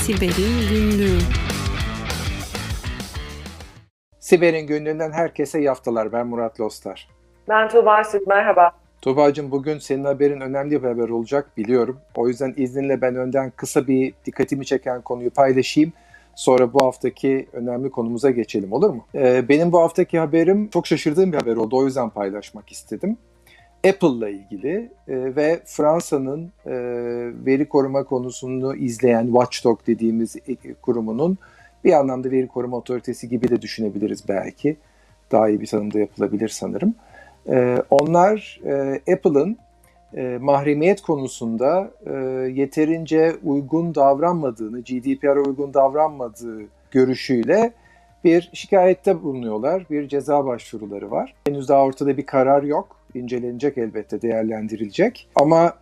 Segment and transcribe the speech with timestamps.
[0.00, 1.18] Siber'in Günlüğü
[4.18, 6.12] Siber'in günlüğünden herkese yaftalar.
[6.12, 7.08] Ben Murat Lostar.
[7.48, 8.72] Ben Tuğba Süt, merhaba.
[9.02, 11.98] Tuğba'cığım bugün senin haberin önemli bir haber olacak biliyorum.
[12.16, 15.92] O yüzden izninle ben önden kısa bir dikkatimi çeken konuyu paylaşayım.
[16.34, 19.06] Sonra bu haftaki önemli konumuza geçelim olur mu?
[19.14, 21.76] Ee, benim bu haftaki haberim çok şaşırdığım bir haber oldu.
[21.76, 23.16] O yüzden paylaşmak istedim.
[23.88, 26.72] Apple'la ilgili e, ve Fransa'nın e,
[27.46, 30.36] veri koruma konusunu izleyen Watchdog dediğimiz
[30.82, 31.38] kurumunun
[31.84, 34.76] bir anlamda veri koruma otoritesi gibi de düşünebiliriz belki.
[35.32, 36.94] Daha iyi bir tanımda yapılabilir sanırım.
[37.48, 39.56] E, onlar e, Apple'ın
[40.16, 42.12] e, mahremiyet konusunda e,
[42.54, 47.72] yeterince uygun davranmadığını, GDPR'a uygun davranmadığı görüşüyle
[48.24, 49.86] bir şikayette bulunuyorlar.
[49.90, 51.34] Bir ceza başvuruları var.
[51.46, 52.99] Henüz daha ortada bir karar yok.
[53.14, 55.28] İncelenecek elbette, değerlendirilecek.
[55.34, 55.74] Ama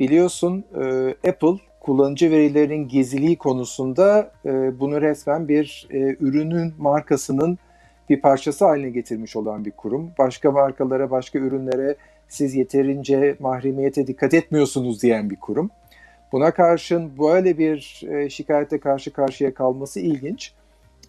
[0.00, 7.58] biliyorsun e, Apple kullanıcı verilerinin gizliliği konusunda e, bunu resmen bir e, ürünün markasının
[8.10, 10.10] bir parçası haline getirmiş olan bir kurum.
[10.18, 11.96] Başka markalara, başka ürünlere
[12.28, 15.70] siz yeterince mahremiyete dikkat etmiyorsunuz diyen bir kurum.
[16.32, 20.52] Buna karşın böyle bir e, şikayete karşı karşıya kalması ilginç.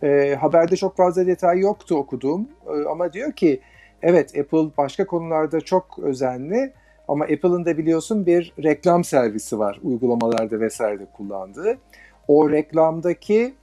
[0.03, 3.59] E, haberde çok fazla detay yoktu okuduğum e, ama diyor ki
[4.05, 6.73] evet Apple başka konularda çok özenli
[7.07, 11.77] ama Apple'ın da biliyorsun bir reklam servisi var uygulamalarda vesairede kullandığı.
[12.27, 13.53] O reklamdaki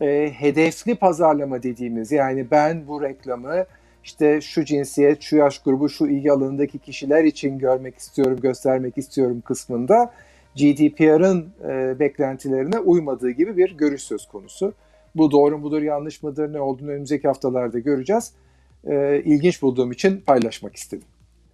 [0.00, 3.64] e, hedefli pazarlama dediğimiz yani ben bu reklamı
[4.04, 9.40] işte şu cinsiyet, şu yaş grubu, şu ilgi alanındaki kişiler için görmek istiyorum, göstermek istiyorum
[9.40, 10.12] kısmında
[10.56, 14.74] GDPR'ın e, beklentilerine uymadığı gibi bir görüş söz konusu.
[15.14, 18.32] Bu doğru mudur, yanlış mıdır, ne olduğunu önümüzdeki haftalarda göreceğiz.
[18.84, 21.08] E, ilginç bulduğum için paylaşmak istedim.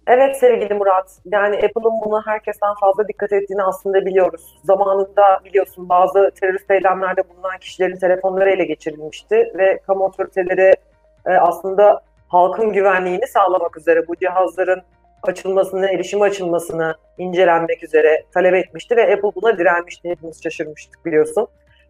[0.07, 4.59] Evet sevgili Murat, yani Apple'ın buna herkesten fazla dikkat ettiğini aslında biliyoruz.
[4.63, 10.73] Zamanında biliyorsun bazı terörist eylemlerde bulunan kişilerin telefonları ele geçirilmişti ve kamu otoriteleri
[11.25, 14.81] e, aslında halkın güvenliğini sağlamak üzere bu cihazların
[15.23, 20.09] açılmasını, erişim açılmasını incelenmek üzere talep etmişti ve Apple buna direnmişti.
[20.09, 21.47] Hepimiz şaşırmıştık biliyorsun.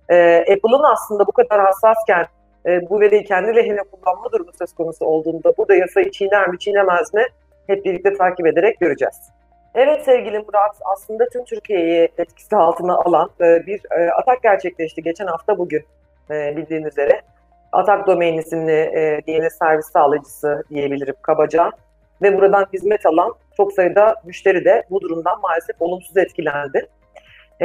[0.09, 2.27] E, Apple'ın aslında bu kadar hassasken
[2.67, 7.13] e, bu veriyi kendi lehine kullanma durumu söz konusu olduğunda burada yasayı çiğner mi çiğnemez
[7.13, 7.23] mi
[7.67, 9.31] hep birlikte takip ederek göreceğiz.
[9.75, 15.27] Evet sevgili Murat, aslında tüm Türkiye'yi etkisi altına alan e, bir e, atak gerçekleşti geçen
[15.27, 15.85] hafta bugün
[16.31, 17.21] e, bildiğin üzere.
[17.71, 18.91] Atak Domain isimli
[19.27, 21.71] DNS servis sağlayıcısı diyebilirim kabaca.
[22.21, 26.87] Ve buradan hizmet alan çok sayıda müşteri de bu durumdan maalesef olumsuz etkilendi.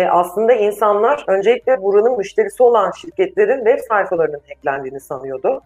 [0.00, 5.62] Aslında insanlar öncelikle buranın müşterisi olan şirketlerin web sayfalarının hacklendiğini sanıyordu.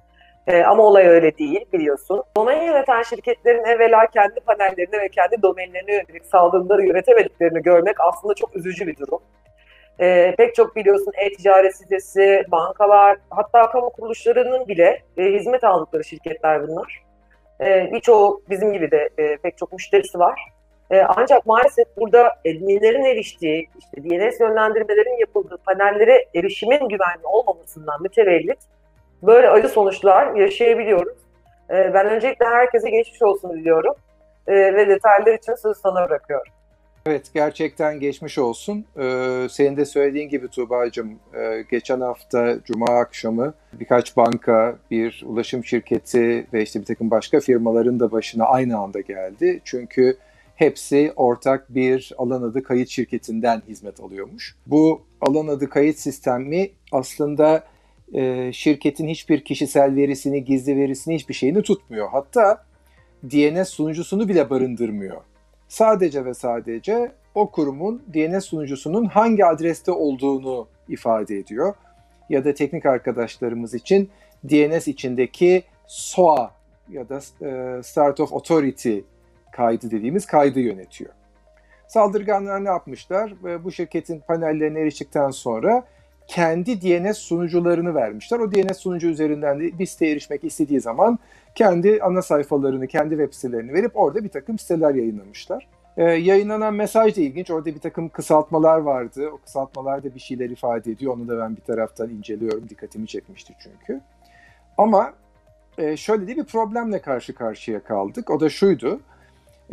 [0.46, 2.22] E, ama olay öyle değil biliyorsun.
[2.36, 8.56] Domain yöneten şirketlerin evvela kendi panellerine ve kendi domainlerine yönelik saldırıları yönetemediklerini görmek aslında çok
[8.56, 9.20] üzücü bir durum.
[10.00, 16.68] E, pek çok biliyorsun e-ticaret sitesi, bankalar, hatta kamu kuruluşlarının bile e, hizmet aldıkları şirketler
[16.68, 17.02] bunlar.
[17.60, 20.55] E, birçoğu bizim gibi de e, pek çok müşterisi var.
[20.90, 28.58] E, ancak maalesef burada adminlerin eriştiği, işte DNS yönlendirmelerin yapıldığı panellere erişimin güvenli olmamasından mütevellit
[29.22, 31.18] böyle acı sonuçlar yaşayabiliyoruz.
[31.70, 33.94] E, ben öncelikle herkese geçmiş olsun diliyorum
[34.46, 36.52] e, ve detaylar için sözü sana bırakıyorum.
[37.06, 38.84] Evet gerçekten geçmiş olsun.
[38.98, 45.64] Ee, senin de söylediğin gibi Tuğba'cığım e, geçen hafta Cuma akşamı birkaç banka, bir ulaşım
[45.64, 49.60] şirketi ve işte bir takım başka firmaların da başına aynı anda geldi.
[49.64, 50.16] Çünkü
[50.56, 54.56] hepsi ortak bir alan adı kayıt şirketinden hizmet alıyormuş.
[54.66, 57.64] Bu alan adı kayıt sistemi aslında
[58.14, 62.08] e, şirketin hiçbir kişisel verisini, gizli verisini, hiçbir şeyini tutmuyor.
[62.08, 62.64] Hatta
[63.24, 65.20] DNS sunucusunu bile barındırmıyor.
[65.68, 71.74] Sadece ve sadece o kurumun DNS sunucusunun hangi adreste olduğunu ifade ediyor.
[72.28, 74.10] Ya da teknik arkadaşlarımız için
[74.44, 76.50] DNS içindeki SOA
[76.88, 78.98] ya da e, Start of Authority
[79.56, 81.10] kaydı dediğimiz kaydı yönetiyor.
[81.88, 83.34] Saldırganlar ne yapmışlar?
[83.64, 85.84] Bu şirketin panellerine eriştikten sonra
[86.26, 88.38] kendi DNS sunucularını vermişler.
[88.38, 91.18] O DNS sunucu üzerinden de bir siteye erişmek istediği zaman
[91.54, 95.68] kendi ana sayfalarını, kendi web sitelerini verip orada bir takım siteler yayınlamışlar.
[95.96, 97.50] Ee, yayınlanan mesaj da ilginç.
[97.50, 99.30] Orada bir takım kısaltmalar vardı.
[99.34, 101.14] O kısaltmalar da bir şeyler ifade ediyor.
[101.14, 102.68] Onu da ben bir taraftan inceliyorum.
[102.68, 104.00] Dikkatimi çekmişti çünkü.
[104.78, 105.12] Ama
[105.78, 108.30] e, şöyle de bir problemle karşı karşıya kaldık.
[108.30, 109.00] O da şuydu.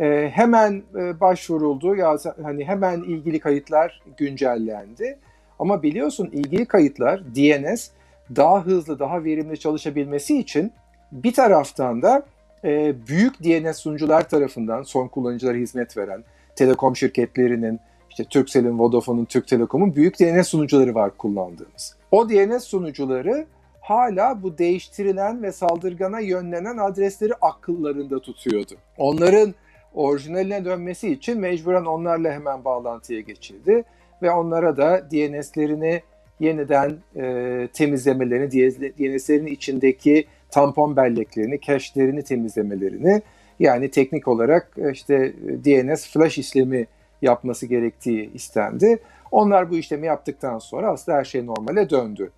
[0.00, 1.96] E, hemen e, başvuruldu.
[1.96, 5.18] Ya hani hemen ilgili kayıtlar güncellendi.
[5.58, 7.90] Ama biliyorsun ilgili kayıtlar DNS
[8.36, 10.72] daha hızlı, daha verimli çalışabilmesi için
[11.12, 12.22] bir taraftan da
[12.64, 16.24] e, büyük DNS sunucular tarafından son kullanıcılara hizmet veren
[16.56, 17.80] telekom şirketlerinin,
[18.10, 21.96] işte Turkcell'in, Vodafone'un, Türk Telekom'un büyük DNS sunucuları var kullandığımız.
[22.10, 23.46] O DNS sunucuları
[23.80, 28.74] hala bu değiştirilen ve saldırgana yönlenen adresleri akıllarında tutuyordu.
[28.98, 29.54] Onların
[29.94, 33.84] orijinaline dönmesi için mecburen onlarla hemen bağlantıya geçildi
[34.22, 36.02] ve onlara da DNS'lerini
[36.40, 38.50] yeniden e, temizlemelerini,
[38.98, 43.22] DNS'lerin içindeki tampon belleklerini, cache'lerini temizlemelerini
[43.60, 45.32] yani teknik olarak işte
[45.64, 46.86] DNS flash işlemi
[47.22, 48.98] yapması gerektiği istendi.
[49.30, 52.30] Onlar bu işlemi yaptıktan sonra aslında her şey normale döndü.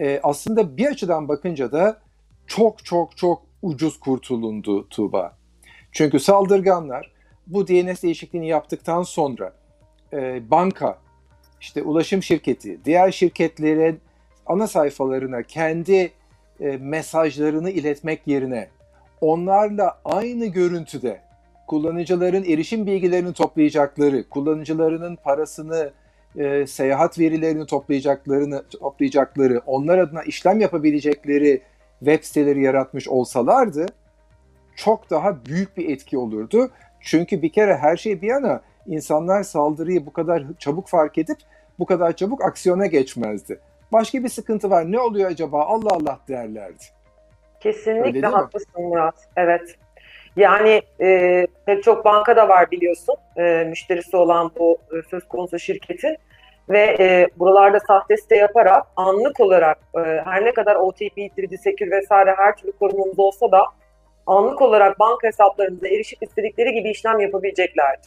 [0.00, 1.98] E, aslında bir açıdan bakınca da
[2.46, 5.37] çok çok çok ucuz kurtulundu Tuğba.
[5.98, 7.12] Çünkü saldırganlar
[7.46, 9.52] bu DNS değişikliğini yaptıktan sonra
[10.12, 10.98] e, banka,
[11.60, 14.00] işte ulaşım şirketi, diğer şirketlerin
[14.46, 16.12] ana sayfalarına kendi
[16.60, 18.68] e, mesajlarını iletmek yerine
[19.20, 21.20] onlarla aynı görüntüde
[21.66, 25.92] kullanıcıların erişim bilgilerini toplayacakları, kullanıcılarının parasını,
[26.36, 31.62] e, seyahat verilerini toplayacaklarını toplayacakları, onlar adına işlem yapabilecekleri
[31.98, 33.86] web siteleri yaratmış olsalardı
[34.78, 36.70] çok daha büyük bir etki olurdu.
[37.00, 41.38] Çünkü bir kere her şey bir yana insanlar saldırıyı bu kadar çabuk fark edip
[41.78, 43.60] bu kadar çabuk aksiyona geçmezdi.
[43.92, 44.92] Başka bir sıkıntı var.
[44.92, 45.64] Ne oluyor acaba?
[45.64, 46.84] Allah Allah derlerdi.
[47.60, 49.28] Kesinlikle haklısın Murat.
[49.36, 49.76] Evet.
[50.36, 55.58] Yani e, pek çok banka da var biliyorsun e, müşterisi olan bu e, söz konusu
[55.58, 56.16] şirketin
[56.68, 62.34] ve e, buralarda sahte site yaparak anlık olarak e, her ne kadar OTP, 3D vesaire
[62.36, 63.64] her türlü korumamız olsa da
[64.28, 68.06] anlık olarak banka hesaplarınıza erişip istedikleri gibi işlem yapabileceklerdi.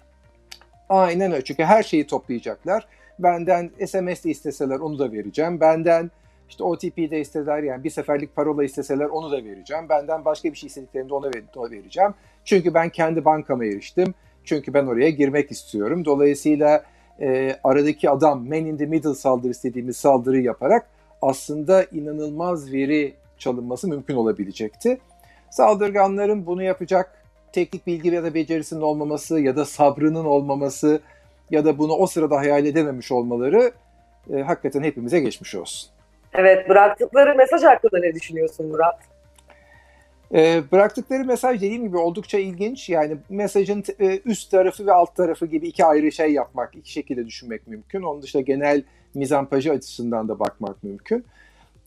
[0.90, 1.44] Aynen öyle.
[1.44, 2.88] Çünkü her şeyi toplayacaklar.
[3.20, 5.60] Benden SMS de isteseler onu da vereceğim.
[5.60, 6.12] Benden
[6.50, 9.90] işte OTP de isteseler yani bir seferlik parola isteseler onu da vereceğim.
[9.90, 12.14] Benden başka bir şey istediklerinde ona, ona vereceğim.
[12.46, 14.14] Çünkü ben kendi bankama eriştim.
[14.44, 16.06] Çünkü ben oraya girmek istiyorum.
[16.06, 16.84] Dolayısıyla
[17.22, 20.88] e, aradaki adam man in the middle saldırı istediğimiz saldırı yaparak
[21.22, 24.98] aslında inanılmaz veri çalınması mümkün olabilecekti.
[25.52, 27.22] Saldırganların bunu yapacak
[27.54, 31.02] teknik bilgi ya da becerisinin olmaması ya da sabrının olmaması
[31.50, 33.72] ya da bunu o sırada hayal edememiş olmaları
[34.34, 35.90] e, hakikaten hepimize geçmiş olsun.
[36.34, 39.00] Evet, bıraktıkları mesaj hakkında ne düşünüyorsun Murat?
[40.34, 42.90] E, bıraktıkları mesaj dediğim gibi oldukça ilginç.
[42.90, 47.28] Yani mesajın e, üst tarafı ve alt tarafı gibi iki ayrı şey yapmak, iki şekilde
[47.28, 48.02] düşünmek mümkün.
[48.02, 48.84] Onun dışında genel
[49.14, 51.26] mizampajı açısından da bakmak mümkün.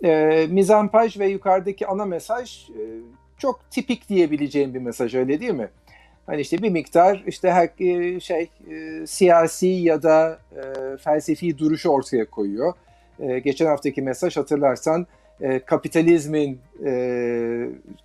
[0.05, 2.83] E, mizampaj ve yukarıdaki ana mesaj e,
[3.39, 5.69] çok tipik diyebileceğim bir mesaj öyle değil mi?
[6.27, 11.89] Hani işte bir miktar işte her e, şey e, siyasi ya da e, felsefi duruşu
[11.89, 12.73] ortaya koyuyor.
[13.21, 15.07] E, geçen haftaki mesaj hatırlarsan
[15.67, 16.61] kapitalizmin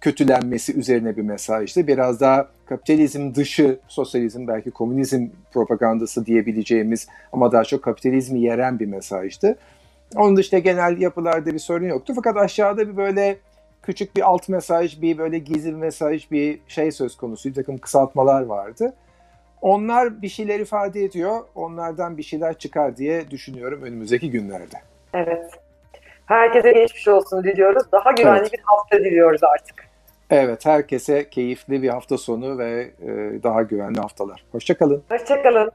[0.01, 1.87] kötülenmesi üzerine bir mesajdı.
[1.87, 8.85] Biraz daha kapitalizm dışı sosyalizm belki komünizm propagandası diyebileceğimiz ama daha çok kapitalizmi yeren bir
[8.85, 9.57] mesajdı.
[10.15, 12.13] Onun dışında genel yapılarda bir sorun yoktu.
[12.15, 13.37] Fakat aşağıda bir böyle
[13.83, 17.77] küçük bir alt mesaj, bir böyle gizli bir mesaj, bir şey söz konusu, bir takım
[17.77, 18.93] kısaltmalar vardı.
[19.61, 24.77] Onlar bir şeyler ifade ediyor, onlardan bir şeyler çıkar diye düşünüyorum önümüzdeki günlerde.
[25.13, 25.51] Evet.
[26.25, 27.83] Herkese geçmiş olsun diliyoruz.
[27.91, 28.53] Daha güvenli evet.
[28.53, 29.89] bir hafta diliyoruz artık.
[30.29, 33.07] Evet, herkese keyifli bir hafta sonu ve e,
[33.43, 34.43] daha güvenli haftalar.
[34.51, 35.03] Hoşçakalın.
[35.09, 35.71] Hoşçakalın.